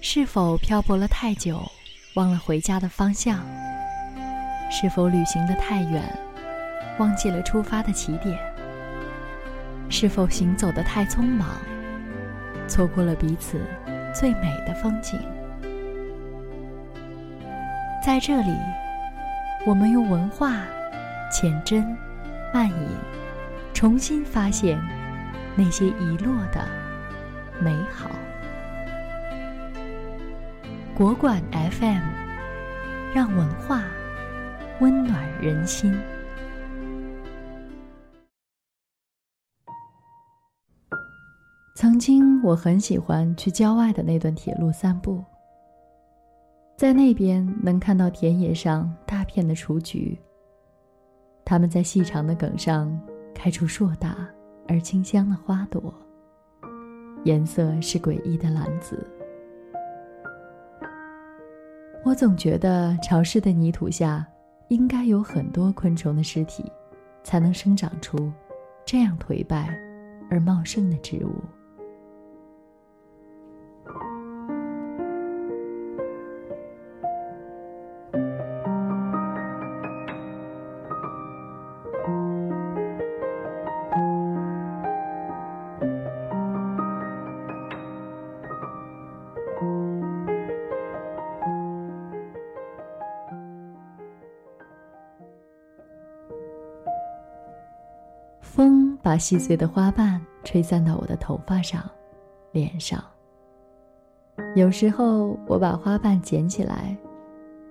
[0.00, 1.60] 是否漂泊了太久，
[2.14, 3.40] 忘了回家的方向？
[4.70, 6.02] 是否旅行的太远，
[6.98, 8.38] 忘记了出发的起点？
[9.88, 11.48] 是否行走的太匆忙，
[12.68, 13.60] 错过了彼此
[14.14, 15.18] 最美的风景？
[18.04, 18.56] 在这里，
[19.66, 20.62] 我们用文化
[21.32, 21.84] 浅斟
[22.54, 22.88] 慢饮，
[23.74, 24.80] 重新发现
[25.56, 26.64] 那些遗落的
[27.60, 28.08] 美好。
[30.98, 32.02] 国馆 FM，
[33.14, 33.84] 让文化
[34.80, 35.96] 温暖人心。
[41.76, 45.24] 曾经我很喜欢去郊外的那段铁路散步，
[46.76, 50.18] 在那边能看到田野上大片的雏菊，
[51.44, 53.00] 它们在细长的梗上
[53.32, 54.28] 开出硕大
[54.66, 55.94] 而清香的花朵，
[57.22, 59.08] 颜色是诡异的蓝紫。
[62.08, 64.26] 我总觉得潮湿的泥土下，
[64.68, 66.64] 应该有很多昆虫的尸体，
[67.22, 68.32] 才能生长出
[68.82, 69.78] 这样颓败
[70.30, 71.34] 而茂盛的植物。
[98.58, 101.80] 风把细碎的花瓣吹散到我的头发上、
[102.50, 103.00] 脸上。
[104.56, 106.96] 有时候，我把花瓣捡起来，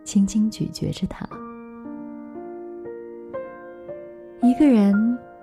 [0.06, 1.28] 轻轻咀嚼着它。
[4.42, 4.96] 一个人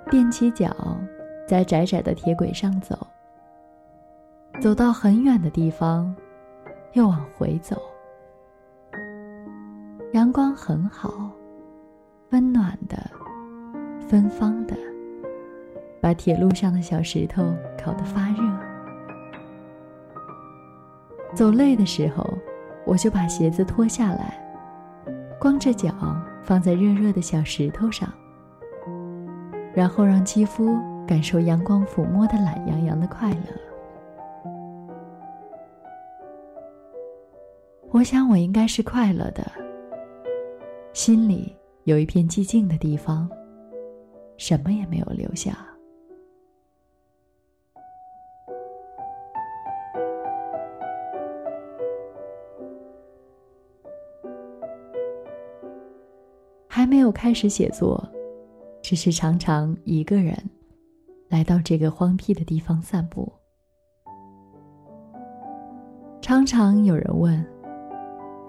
[0.06, 0.74] 踮起脚，
[1.46, 3.06] 在窄窄的铁轨上走，
[4.62, 6.16] 走到很远的地方，
[6.94, 7.76] 又往回走。
[10.14, 11.30] 阳光很好，
[12.30, 12.96] 温暖的，
[14.08, 14.74] 芬芳的。
[16.04, 17.42] 把铁路上的小石头
[17.82, 18.36] 烤得发热。
[21.34, 22.22] 走累的时候，
[22.84, 24.38] 我就把鞋子脱下来，
[25.40, 25.90] 光着脚
[26.42, 28.12] 放在热热的小石头上，
[29.72, 30.76] 然后让肌肤
[31.06, 33.38] 感受阳光抚摸的懒洋洋的快乐。
[37.92, 39.42] 我想我应该是快乐的，
[40.92, 43.26] 心里有一片寂静的地方，
[44.36, 45.56] 什么也没有留下。
[56.84, 58.06] 还没有开始写作，
[58.82, 60.36] 只是常常一个人
[61.30, 63.32] 来到这个荒僻的地方散步。
[66.20, 67.42] 常常有人问：“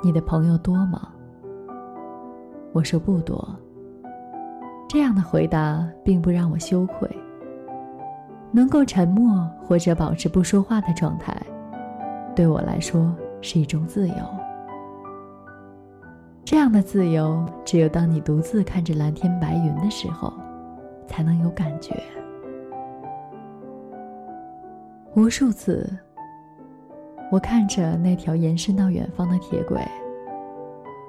[0.03, 1.13] 你的朋友多吗？”
[2.75, 3.57] 我说不多。
[4.90, 7.09] 这样的回答并不让我羞愧。
[8.51, 11.41] 能够沉默或者保持不说话的状态，
[12.35, 14.44] 对我来说是一种自由。
[16.45, 20.31] 这样的自由，只有当你独自看着蓝天白云的时候，
[21.07, 22.00] 才能有感觉。
[25.16, 25.89] 无数次，
[27.31, 29.81] 我看着那条延伸到远方的铁轨，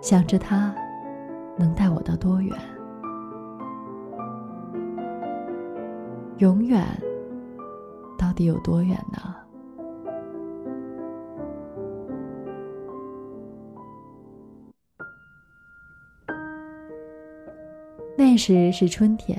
[0.00, 0.74] 想着它
[1.54, 2.56] 能带我到多远？
[6.38, 6.82] 永远
[8.18, 9.34] 到底有多远呢？
[18.19, 19.38] 那时是春天，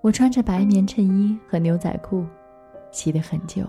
[0.00, 2.26] 我穿着白棉衬衣和牛仔裤，
[2.90, 3.62] 洗得很旧。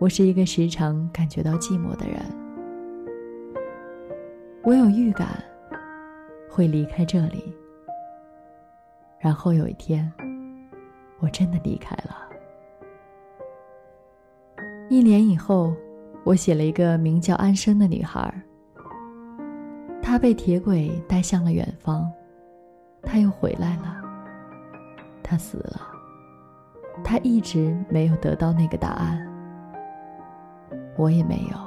[0.00, 2.20] 我是一个时常感觉到寂寞的人，
[4.64, 5.44] 我有预感
[6.50, 7.54] 会离开这里，
[9.20, 10.12] 然后有一天，
[11.20, 12.28] 我真的离开了。
[14.88, 15.72] 一年以后，
[16.24, 18.34] 我写了一个名叫安生的女孩。
[20.10, 22.10] 他被铁轨带向了远方，
[23.02, 24.02] 他又回来了。
[25.22, 25.82] 他死了，
[27.04, 29.22] 他一直没有得到那个答案，
[30.96, 31.58] 我也没有。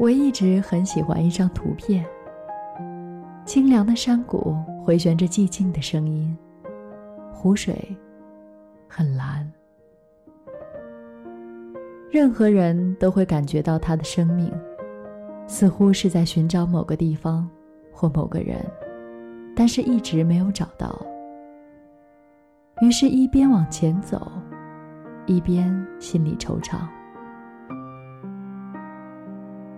[0.00, 2.04] 我一直很喜欢一张图片，
[3.44, 6.36] 清凉的山谷回旋着寂静的声音，
[7.32, 7.96] 湖水
[8.88, 9.48] 很蓝。
[12.10, 14.52] 任何人都会感觉到他的生命，
[15.46, 17.48] 似乎是在寻找某个地方
[17.92, 18.64] 或某个人，
[19.54, 20.96] 但是一直没有找到。
[22.80, 24.30] 于是，一边往前走，
[25.26, 26.76] 一边心里惆怅。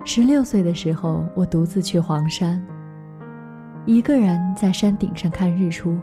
[0.04, 2.62] 十六岁的时候，我独自去黄山，
[3.86, 5.96] 一个人在山顶上看日出，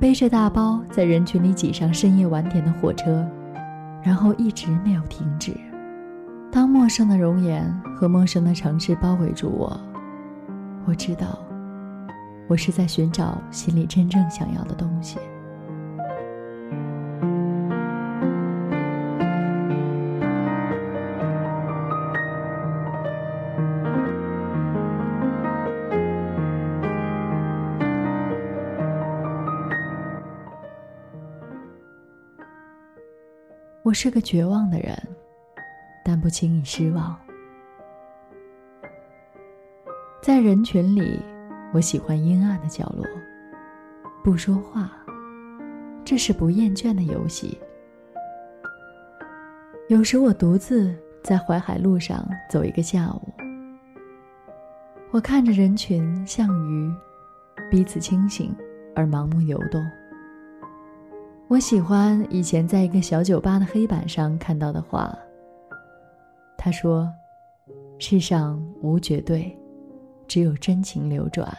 [0.00, 3.28] 背着大包在人群里挤上深夜晚点的火车，
[4.02, 5.54] 然后一直没有停止。
[6.50, 9.80] 当陌生的容颜和陌生的城市包围住我，
[10.84, 11.38] 我知道，
[12.48, 15.18] 我是在寻找心里真正想要的东西。
[33.92, 34.96] 我是个绝望的人，
[36.02, 37.14] 但不轻易失望。
[40.22, 41.20] 在人群里，
[41.74, 43.04] 我喜欢阴暗的角落，
[44.24, 44.90] 不说话，
[46.06, 47.60] 这是不厌倦的游戏。
[49.90, 53.28] 有时我独自在淮海路上走一个下午，
[55.10, 56.90] 我看着人群像鱼，
[57.70, 58.56] 彼此清醒
[58.96, 59.84] 而盲目游动。
[61.48, 65.16] 我喜欢以前在一个小酒吧的黑板上看到的话。
[66.56, 67.12] 他说
[67.98, 69.58] ：“世上无绝对，
[70.28, 71.52] 只有真情流转。”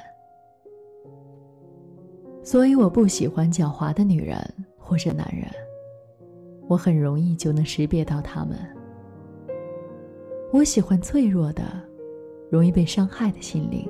[2.42, 4.38] 所以我不喜欢狡猾的女人
[4.78, 5.46] 或者男人，
[6.68, 8.58] 我很容易就能识别到他们。
[10.54, 11.64] 我喜欢脆弱的、
[12.50, 13.90] 容易被伤害的心灵，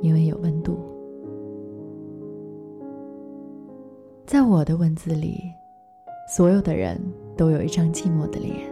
[0.00, 0.93] 因为有温度。
[4.34, 5.48] 在我的文字里，
[6.26, 7.00] 所有的人
[7.36, 8.68] 都有一张寂寞的脸。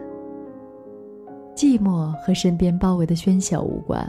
[1.55, 4.05] 寂寞和身边包围的喧嚣无关，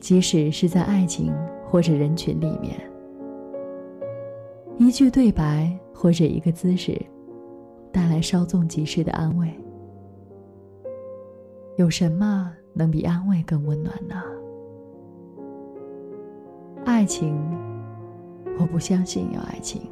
[0.00, 1.32] 即使是在爱情
[1.70, 2.74] 或者人群里面，
[4.76, 7.00] 一句对白或者一个姿势，
[7.92, 9.48] 带来稍纵即逝的安慰。
[11.76, 14.20] 有什么能比安慰更温暖呢？
[16.84, 17.38] 爱情，
[18.58, 19.82] 我不相信有爱情。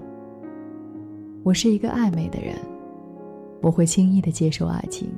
[1.45, 2.57] 我是一个暧昧的人，
[3.63, 5.11] 我会轻易的接受爱情，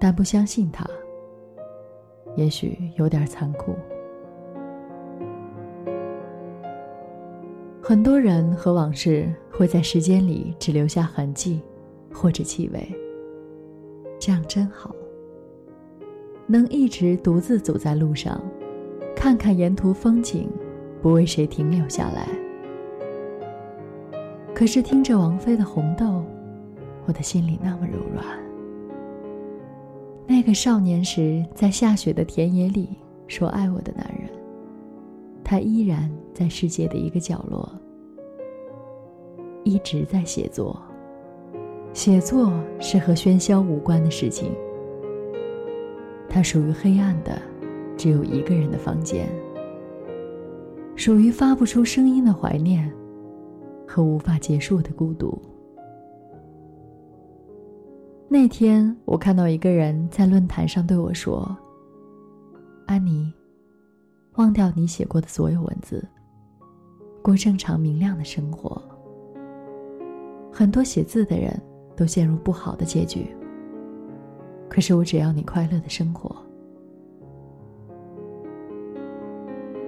[0.00, 0.84] 但不相信它。
[2.36, 3.74] 也许有点残酷。
[7.80, 11.60] 很多人和往事会在时间里只留下痕迹，
[12.12, 12.88] 或者气味。
[14.18, 14.94] 这样真好。
[16.46, 18.40] 能一直独自走在路上，
[19.14, 20.50] 看看沿途风景，
[21.00, 22.26] 不为谁停留下来。
[24.54, 26.06] 可是听着王菲的《红豆》，
[27.06, 28.24] 我的心里那么柔软。
[30.26, 32.88] 那个少年时在下雪的田野里
[33.26, 34.30] 说爱我的男人，
[35.42, 37.68] 他依然在世界的一个角落，
[39.64, 40.80] 一直在写作。
[41.92, 44.52] 写作是和喧嚣无关的事情。
[46.28, 47.40] 它属于黑暗的，
[47.96, 49.28] 只有一个人的房间，
[50.96, 52.90] 属于发不出声音的怀念。
[53.86, 55.40] 和无法结束的孤独。
[58.28, 61.56] 那天，我看到一个人在论坛上对我说
[62.86, 63.32] ：“安妮，
[64.36, 66.04] 忘掉你写过的所有文字，
[67.22, 68.82] 过正常明亮的生活。
[70.52, 71.52] 很多写字的人
[71.94, 73.26] 都陷入不好的结局。
[74.68, 76.34] 可是我只要你快乐的生活。”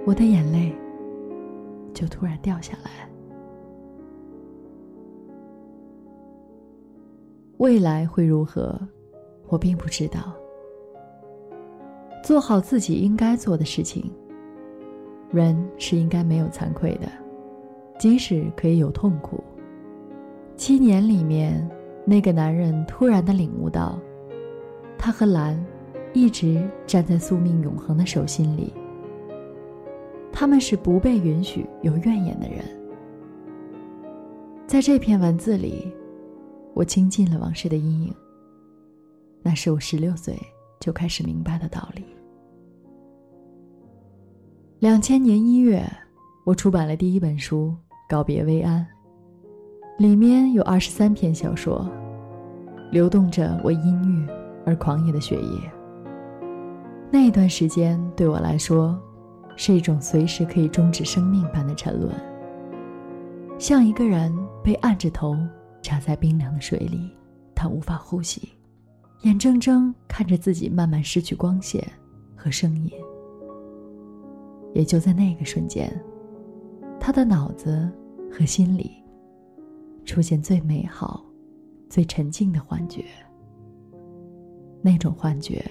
[0.05, 0.73] 我的眼泪
[1.93, 3.09] 就突然掉下来。
[7.57, 8.79] 未来会如何，
[9.47, 10.31] 我并不知道。
[12.23, 14.11] 做好自己应该做的事情。
[15.31, 17.07] 人是应该没有惭愧的，
[17.97, 19.43] 即使可以有痛苦。
[20.55, 21.67] 七年里面，
[22.05, 23.99] 那个男人突然的领悟到，
[24.97, 25.59] 他和兰
[26.13, 28.71] 一直站在宿命永恒的手心里。
[30.31, 32.59] 他们是不被允许有怨言的人。
[34.67, 35.91] 在这篇文字里。
[36.77, 38.13] 我倾尽了往事的阴影。
[39.41, 40.37] 那是我十六岁
[40.79, 42.05] 就开始明白的道理。
[44.77, 45.83] 两千年一月，
[46.45, 47.73] 我出版了第一本书
[48.07, 48.85] 《告别薇安》，
[50.01, 51.89] 里面有二十三篇小说，
[52.91, 54.27] 流动着我阴郁
[54.63, 55.59] 而狂野的血液。
[57.09, 59.01] 那一段时间对我来说，
[59.55, 62.13] 是一种随时可以终止生命般的沉沦，
[63.57, 64.31] 像一个人
[64.63, 65.35] 被按着头。
[65.87, 67.09] 插在冰凉的水里，
[67.55, 68.49] 他无法呼吸，
[69.21, 71.81] 眼睁睁看着自己慢慢失去光线
[72.35, 72.91] 和声音。
[74.73, 75.89] 也就在那个瞬间，
[76.99, 77.89] 他的脑子
[78.29, 79.01] 和心里
[80.03, 81.25] 出现最美好、
[81.89, 83.05] 最沉静的幻觉。
[84.81, 85.65] 那种幻觉，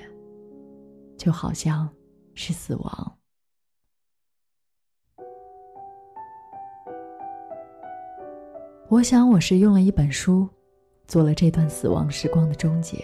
[1.19, 1.87] 就好像
[2.33, 3.13] 是死亡。
[8.89, 10.49] 我想，我是用了一本书，
[11.09, 12.97] 做了这段死亡时光的终结。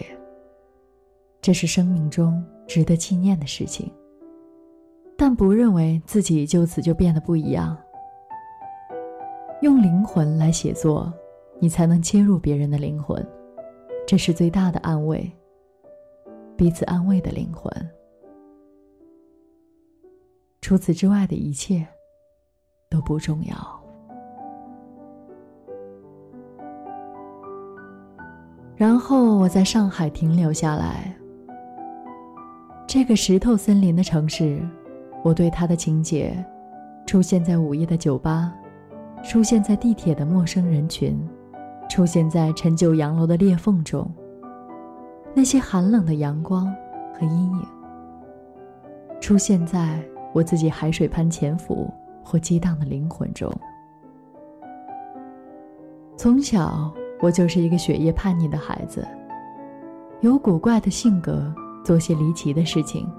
[1.41, 3.91] 这是生命中值得纪念的事情，
[5.17, 7.77] 但不认为自己就此就变得不一样。
[9.61, 11.11] 用灵魂来写作，
[11.59, 13.25] 你才能切入别人的灵魂，
[14.07, 15.29] 这是最大的安慰。
[16.55, 17.69] 彼此安慰的灵魂。
[20.61, 21.85] 除此之外的一切，
[22.89, 23.82] 都不重要。
[28.75, 31.15] 然后我在上海停留下来。
[32.87, 34.61] 这个石头森林的城市，
[35.23, 36.35] 我对它的情节，
[37.05, 38.53] 出现在午夜的酒吧，
[39.23, 41.17] 出现在地铁的陌生人群，
[41.89, 44.09] 出现在陈旧洋楼的裂缝中。
[45.33, 46.65] 那些寒冷的阳光
[47.13, 47.67] 和阴影，
[49.21, 50.03] 出现在
[50.33, 51.91] 我自己海水般潜伏
[52.23, 53.51] 或激荡的灵魂中。
[56.17, 56.93] 从小。
[57.23, 59.07] 我就是一个血液叛逆的孩子，
[60.19, 61.49] 有古怪的性格，
[61.81, 63.09] 做些离奇的事情。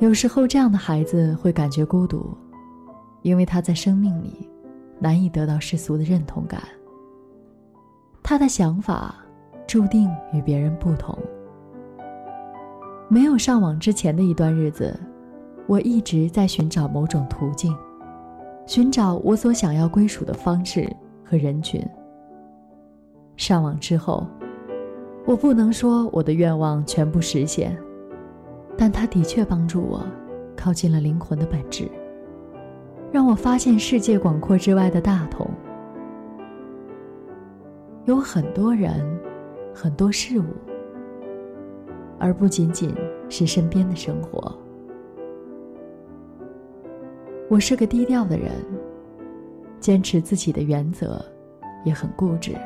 [0.00, 2.36] 有时候，这样的孩子会感觉孤独，
[3.22, 4.46] 因为他在生命里
[4.98, 6.60] 难以得到世俗的认同感。
[8.22, 9.14] 他的想法
[9.66, 11.18] 注定与别人不同。
[13.08, 14.94] 没有上网之前的一段日子，
[15.66, 17.74] 我一直在寻找某种途径，
[18.66, 20.86] 寻找我所想要归属的方式
[21.24, 21.82] 和人群。
[23.38, 24.26] 上网之后，
[25.24, 27.78] 我不能说我的愿望全部实现，
[28.76, 30.04] 但它的确帮助我
[30.56, 31.88] 靠近了灵魂的本质，
[33.12, 35.48] 让我发现世界广阔之外的大同。
[38.06, 39.06] 有很多人，
[39.72, 40.44] 很多事物，
[42.18, 42.92] 而不仅仅
[43.28, 44.52] 是身边的生活。
[47.48, 48.50] 我是个低调的人，
[49.78, 51.24] 坚持自己的原则，
[51.84, 52.56] 也很固执。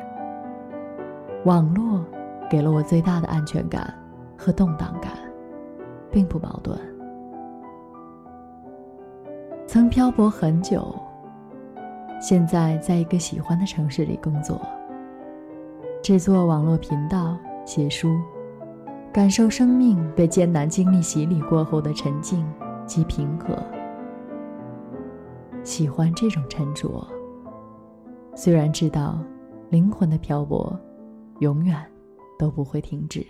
[1.45, 2.05] 网络
[2.49, 3.93] 给了我最大的安全感
[4.37, 5.11] 和动荡感，
[6.09, 6.79] 并不矛盾。
[9.67, 10.95] 曾漂泊很久，
[12.21, 14.61] 现在在一个喜欢的城市里工作，
[16.01, 18.17] 制作网络频道、写书，
[19.11, 22.45] 感受生命被艰难经历洗礼过后的沉静
[22.85, 23.57] 及平和。
[25.61, 27.05] 喜欢这种沉着，
[28.33, 29.19] 虽然知道
[29.69, 30.73] 灵魂的漂泊。
[31.43, 31.77] 永远
[32.39, 33.21] 都不会停止。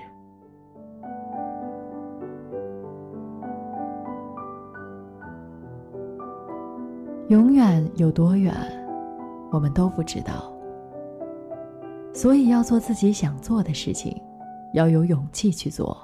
[7.29, 8.53] 永远有多远，
[9.51, 10.53] 我们都不知道。
[12.13, 14.15] 所以要做自己想做的事情，
[14.75, 15.97] 要有勇气去做。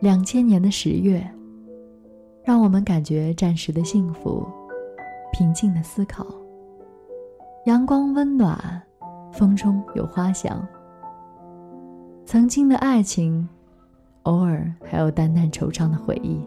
[0.00, 1.24] 两千年的十月，
[2.42, 4.44] 让我们感觉暂时的幸福，
[5.32, 6.26] 平静的思考，
[7.66, 8.82] 阳光温暖。
[9.32, 10.64] 风中有花香，
[12.26, 13.48] 曾经的爱情，
[14.24, 16.40] 偶尔还有淡淡惆怅的回忆。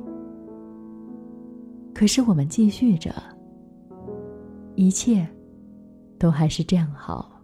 [1.94, 3.12] 可是我们继续着，
[4.76, 5.28] 一切
[6.20, 7.42] 都还是这样好。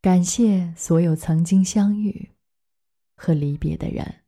[0.00, 2.30] 感谢所有曾经相遇
[3.16, 4.21] 和离别的人。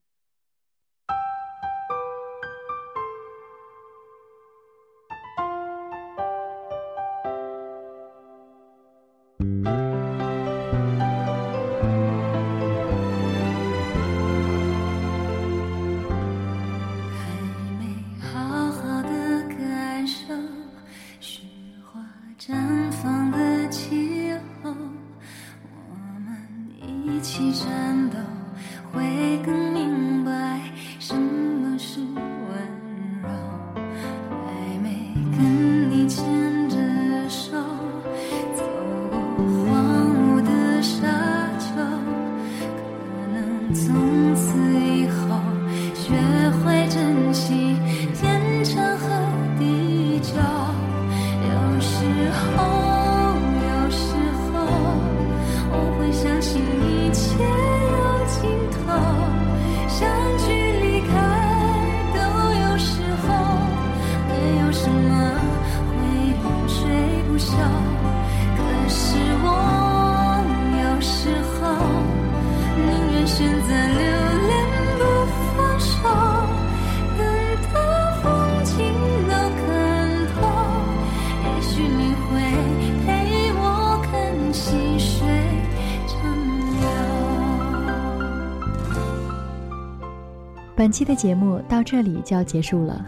[90.76, 93.04] 本期的节目到这里就要结束了，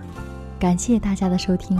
[0.58, 1.76] 感谢大家的收听。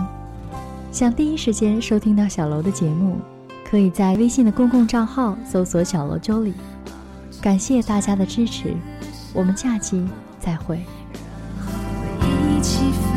[0.91, 3.17] 想第一时间收听到小楼的节目，
[3.63, 6.53] 可以在微信的公共账号搜索“小楼周里”。
[7.41, 8.75] 感谢大家的支持，
[9.33, 10.05] 我们下期
[10.39, 10.77] 再会。
[12.21, 13.16] 一起飞。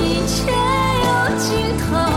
[0.00, 2.07] 一切有尽头